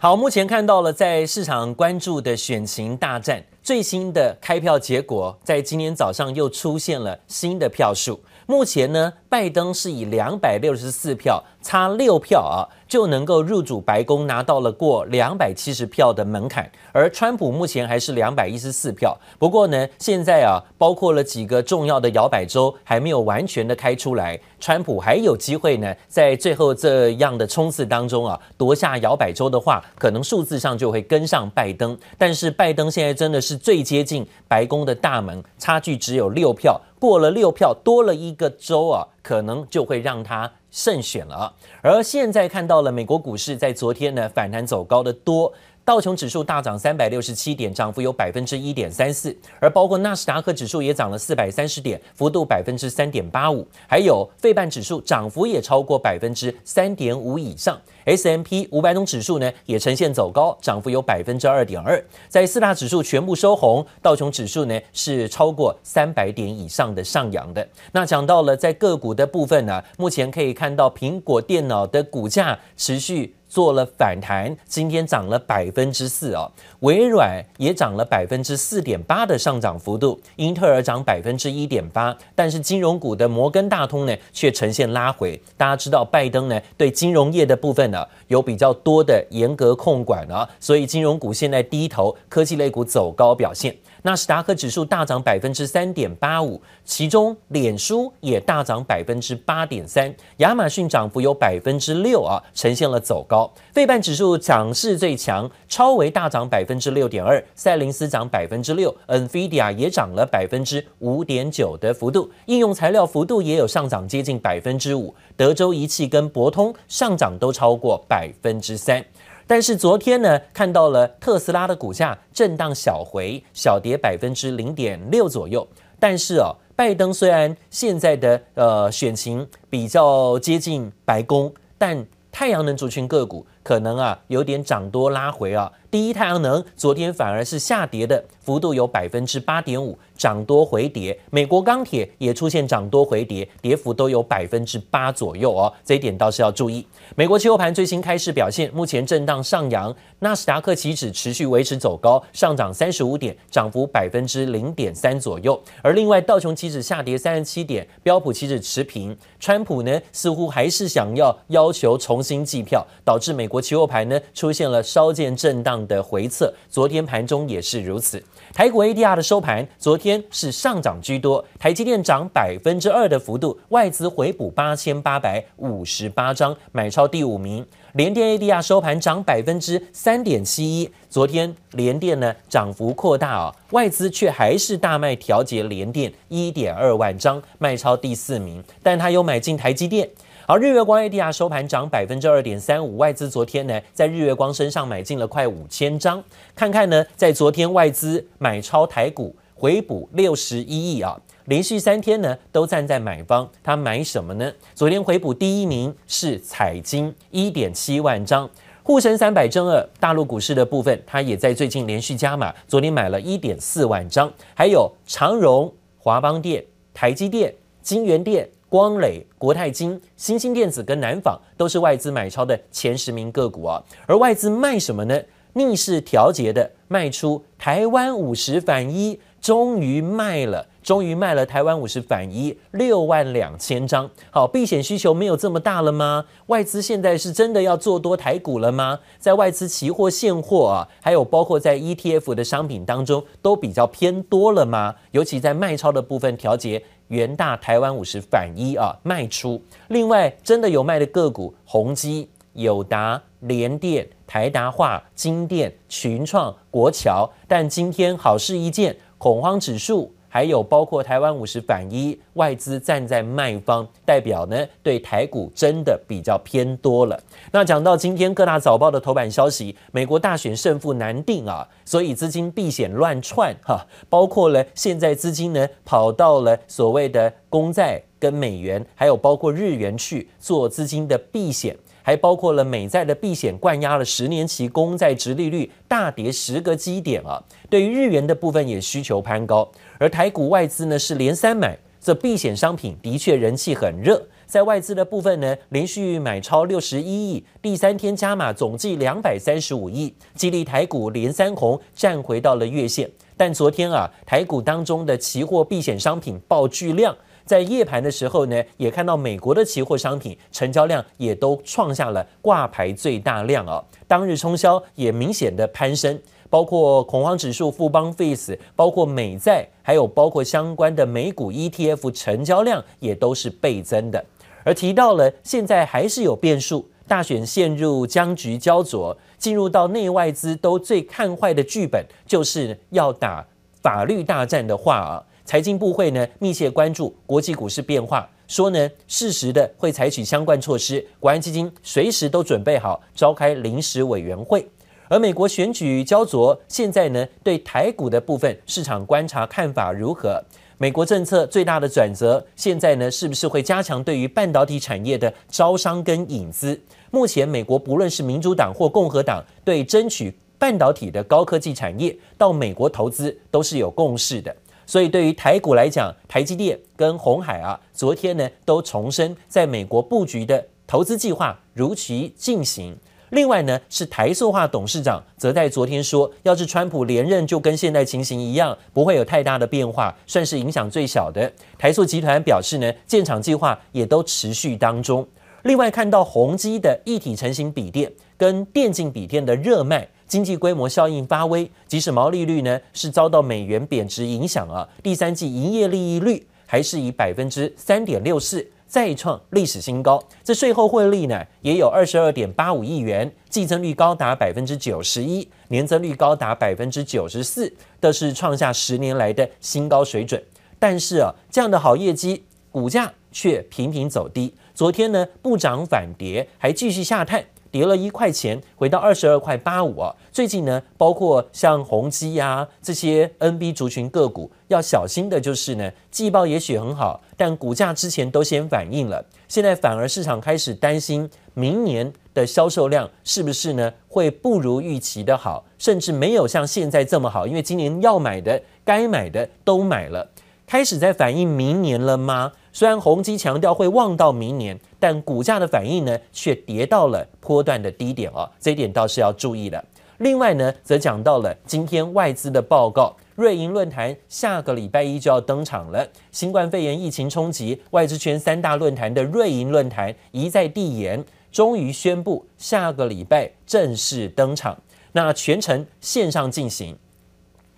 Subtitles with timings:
[0.00, 8.20] 好，目前看到了在市场关注的选情大战，最新的开票结果，在今天早上又出现了新的票数。
[8.46, 12.68] 目前呢，拜登是以两百六十四票差六票啊。
[12.88, 19.14] 就能够入主白宫，拿到了过两百七十票的门槛，而川普目前还是两百一十四票。
[19.38, 31.94] 不过呢，现在啊，包括了几个重要的摇摆州还没有完全的开出来，川普还有机会呢，在最后这样的冲刺当中啊，夺下摇摆州的话，可能数字上就会跟上拜登。
[32.16, 40.50] 但是拜登现在真的是最接近白宫的大门，差距只有六票，过了六票，多了一个州啊，可能就会让他。
[40.70, 45.50] 胜选了，而现在看到了美国股市在昨天呢反弹走高的多。
[45.88, 57.80] 道琼指数大涨三百六十七点，涨幅有百分之一点三四，而包括纳斯达克指数也涨了四百三十点，幅度百分之三点八五，还有费半指数涨幅也超过百分之三点五以上。
[58.04, 62.04] S M P 五百种指数呢也呈现走高，涨幅有百分之二点二。
[62.28, 67.66] 在四大指数全部收红，道琼指数呢是超过三百点以上的上扬的。
[67.92, 73.34] 那讲到了在个股的部分呢，目前可以看到苹果电脑的股价持续。
[73.48, 85.40] 做了反弹，今天涨了百分之四哦，微软也涨了百分之四点八的上涨幅度，英特尔涨百分之一点八，但是金融股的摩根大通呢却呈现拉回。
[85.56, 93.74] 大家知道拜登呢对金融业的部分呢有比较多的严格控管啊，所以金融股现在低头，科技类股走高表现。
[94.02, 103.52] 纳斯达克指数大涨百分之三点八五，其中脸书也大涨百分之八点三，亚马逊涨幅有百分之六啊，呈现了走高。
[103.72, 119.04] 费半指数涨势最强，超微大涨百分之六点二，赛灵思涨百分之六，NVIDIA 也涨了百分之五点九的幅度，应用材料幅度也有上涨接近百分之五，德州仪器跟博通上涨都超过百分之三。
[119.48, 125.66] 但是昨天呢，看到了特斯拉的股价震荡小回，小跌百分之零点六左右。
[125.98, 135.70] 但是哦，拜登虽然现在的呃选情比较接近白宫，但太阳能族群个股可能啊有点涨多拉回啊。
[135.90, 141.18] 第一太阳能昨天反而是下跌的，幅度有百分之八点五，涨多回跌。
[141.30, 146.86] 美国钢铁也出现涨多回跌，跌幅都有百分之八左右哦，这一点倒是要注意。
[147.14, 155.58] 美国期货盘最新开市表现，目前震荡上扬，纳斯达克期指持续维持走高，上涨三十五点，涨幅百分之零点三左右。
[155.82, 159.16] 而另外道琼期指下跌三十七点，标普期指持平。
[159.40, 168.22] 川普呢似乎还是想要要求重新计票，导致美国期货盘呢出现了稍见震荡的回测，昨天盘中也是如此。
[168.54, 177.64] 台股 ADR 的收盘，昨天是上涨居多，台积电涨百分之二的幅度，外资回补八千八百五十八张，买超第五名。
[177.94, 190.08] 联电 ADR 收盘涨百分之三点七一，昨天联电呢涨幅扩大啊、外资却还是大卖调节联电一点二万张，卖超第四名，但他有买进台积电。
[190.50, 196.24] 而日月光 ADR 收盘涨百分之二点三五，外资昨天呢在日月光身上买进了快五千张。
[196.54, 203.46] 看看呢，在昨天外资买超台股回补六十一亿啊，连续三天呢都站在买方。
[203.62, 204.50] 他买什么呢？
[204.74, 208.48] 昨天回补第一名是彩晶一点七万张，
[208.82, 214.32] 沪深三百正二大陆股市的部分，他也在最近连续加码，昨天买了一点四万张。
[214.54, 216.64] 还有长荣、华邦电、
[216.94, 218.48] 台积电、京元电。
[218.68, 223.82] 光磊、国泰金、新兴电子跟南纺都是外资买超的前十名个股啊。
[224.06, 225.18] 而外资卖什么呢？
[225.54, 234.08] 逆势调节的卖出台湾五十反一，终于卖了，终于卖了台湾五十反一六万两千张。
[234.30, 236.26] 好，避险需求没有这么大了吗？
[236.46, 239.00] 外资现在是真的要做多台股了吗？
[239.18, 244.94] 在外资期货现货啊，还有包括在 ETF 的商品当中，都比较偏多了吗？
[245.12, 246.84] 尤其在卖超的部分调节。
[247.08, 260.14] 元大台湾五十反一啊卖出，另外真的有卖的个股，宏基、友达、联电、台达化、金电、群创、国桥，但今天好事一件，恐慌指数。
[260.28, 267.18] 还有包括台湾五十反一，外资站在卖方，代表呢对台股真的比较偏多了。
[267.50, 281.76] 那讲到今天各大早报的头版消息，美国大选胜负难定啊，所以资金避险乱窜哈，包括了现在资金呢跑到了所谓的公债跟美元，还有包括日元去做资金的避险。
[282.08, 287.38] 还包括了美债的避险灌压了十年期公债殖利率大跌十个基点啊，
[287.68, 294.26] 对于日元的部分也需求攀高，而台股外资呢是连三买，这避险商品的确人气很热。
[294.46, 303.10] 在外资的部分呢，连续买超六十一亿，第三天加码总计两百三十五亿，激励台股连三红，站回到了月线。
[303.36, 307.14] 但昨天啊，台股当中的期货避险商品爆巨量，
[307.48, 316.20] 在夜盘的时候呢，也看到美国的期货商品成交量也都创下了挂牌最大量啊，当日冲销也明显的攀升。
[316.50, 324.22] 包括恐慌指数、富邦 Face，包括美债，还有包括相关的美股 ETF 成交量也都是倍增的。
[324.64, 333.46] 而提到了现在还是有变数，大选陷入僵局焦灼，进入到内外资都最看坏的剧本，就是要打
[333.82, 344.68] 法律大战的话啊，财经部会呢密切关注国际股市变化，说呢适时的会采取相关措施，国安基金随时都准备好召开临时委员会。
[345.08, 350.38] 而美国选举焦灼，现在呢对台股的部分市场观察看法如何？
[350.76, 356.78] 美国政策最大的转折，现在呢是不是会加强对于半导体产业的招商跟引资？
[357.10, 364.54] 目前美国不论是民主党或共和党，对争取半导体的高科技产业到美国投资都是有共识的。
[364.88, 372.96] 所以对于台股来讲，台积电跟鸿海啊，昨天呢都重申在美国布局的投资计划如期进行。
[373.28, 381.52] 另外呢，是台塑化董事长则在昨天说，要是川普连任，就跟现在情形一样，不会有太大的变化，算是影响最小的。
[381.76, 385.28] 台塑集团表示呢，建厂计划也都持续当中。
[385.64, 398.66] 另外看到宏基的一体成型笔电跟电竞笔电的热卖，经济规模效应发威，即使毛利率呢是遭到美元贬值影响啊，第三季营业利益率还是以百分之三点六四。
[398.88, 407.70] 再创历史新高，这税后汇利呢也有二十二点八五亿元，季增率高达百分之九十一，年增率高达百分之九十四，
[408.00, 410.42] 都是创下十年来的新高水准。
[410.78, 412.42] 但是啊，这样的好业绩，
[412.72, 414.54] 股价却频频走低。
[414.72, 417.44] 昨天呢不涨反跌，还继续下探。
[417.70, 420.14] 跌了一块钱，回到二十二块八五啊。
[420.32, 440.28] 最近呢，包括像宏基呀、这些 NB 族群个股，要小心的就是呢，季报也许很好，但股价之前都先反应了，现在反而市场开始担心明年的销售量是不是呢会不如预期的好，甚至没有像现在这么好，因为今年要买的、该买的都买了，
[440.68, 442.52] 开始在反映明年了吗？
[442.74, 449.82] 虽然宏基强调会望到明年，但股价的反应呢，却跌到了波段的低点哦，这一点倒是要注意的。
[450.18, 456.06] 另外呢，则讲到了今天外资的报告，瑞银论坛下个礼拜一就要登场了。
[456.32, 464.78] 新冠肺炎疫情冲击，外资圈三大论坛的瑞银论坛一再递延，终于宣布下个礼拜正式登场，
[465.12, 466.94] 那全程线上进行。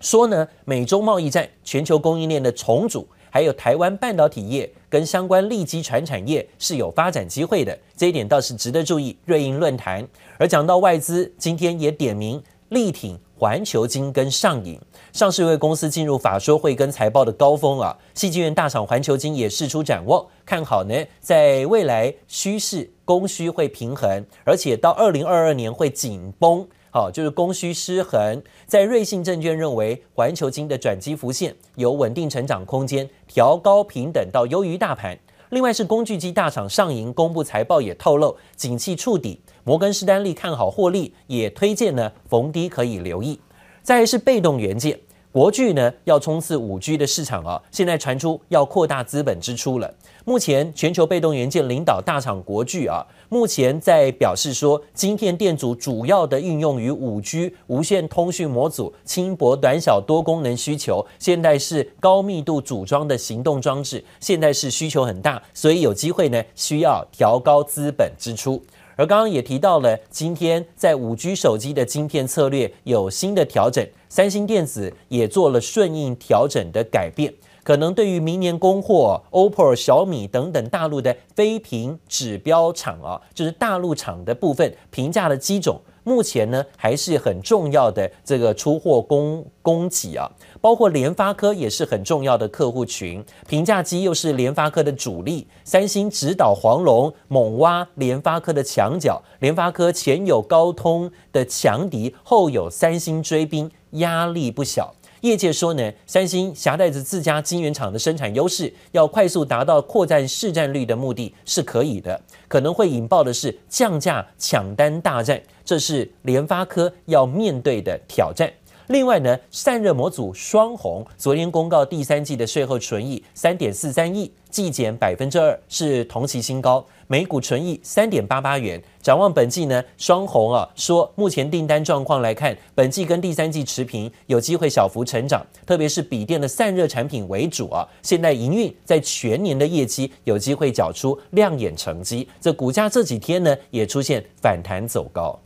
[0.01, 3.07] 说呢，美中贸易战、全球供应链的重组。
[3.33, 9.17] 还有台湾半导体业跟相关利基传产业是有发展机会的，这一点倒是值得注意。
[9.23, 10.05] 瑞银论坛，
[10.37, 14.77] 而讲到外资，今天也点名力挺环球金跟上影
[15.13, 17.97] 上市柜公司进入法说会跟财报的高峰啊。
[18.13, 26.67] 戏剧院大厂环球金也释出展望，看好呢，在未来趋势供需会平衡，而且到二零二二年会紧绷。
[26.93, 28.43] 好，就是供需失衡。
[28.65, 35.17] 在瑞信证券认为，环球金的转机浮现，有稳定成长空间，调高平等到优于大盘。
[35.51, 39.39] 另外是工具机大厂上银公布财报也透露，景气触底。
[39.63, 43.39] 摩根士丹利看好获利，也推荐呢逢低可以留意。
[43.81, 44.99] 再是被动元件。
[45.31, 49.93] 国巨呢要冲刺五 G 的市场啊，现在传出要扩大资本支出了。
[50.25, 61.05] 目前全球被动元件领导大厂国巨啊，目前在表示说，晶片电阻主要的应用于五 G 无线通讯模组、轻薄短小多功能需求。
[61.17, 68.61] 现在是高密度组装的行动装置，现在是需求很大，所以有机会呢需要调高资本支出。
[69.01, 85.81] 而刚刚也提到了，今天在五 G 手机的晶片策略有新的调整，三星电子也做了顺应调整的改变，可能对于明年供货，OPPO、小米等等大陆的非屏指标厂啊，就是大陆厂的部分评价的机种。
[86.03, 90.29] 目前呢，还是很重要的这个出货供供给啊，
[90.59, 104.93] 包括联发科也是很重要的客户群，平价机又是联发科的主力，三星直捣黄龙，猛挖联发科的墙角，联发科前有高通的强敌，后有三星追兵，压力不小。
[105.21, 118.51] 业界说呢，三星夹带着自家晶圆厂的生产优势，要快速达到扩展市占率的目的是可以的，可能会引爆的是降价抢单大战，这是联发科要面对的挑战。
[118.91, 128.81] 另外呢，散热模组双红昨天公告第三季的税后纯益三点四三亿，季减百分之二，是同期新高，每股纯益三点八八元。
[129.01, 137.87] 展望本季呢，双红啊说，目前订单状况来看，本季跟第三季持平，有机会小幅成长，特别是笔电的散热产品为主啊。
[138.03, 145.39] 现在营运在全年的业绩有机会缴出亮眼成绩，这股价这几天呢也出现反弹走高。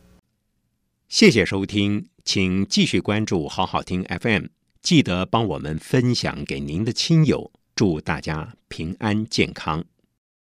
[1.08, 2.08] 谢谢收听。
[2.26, 4.46] 请继续关注好好听 FM，
[4.82, 9.84] 记得帮我们分享给您的亲友，祝大家平安健康。